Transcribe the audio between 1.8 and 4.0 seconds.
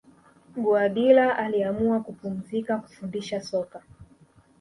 kupumzika kufundisha soka